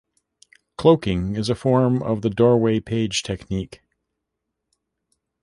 [0.79, 3.83] Cloaking is a form of the doorway page technique.